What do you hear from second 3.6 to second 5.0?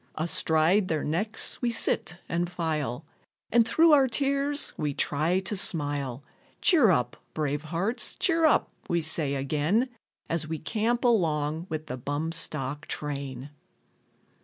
through our tears, we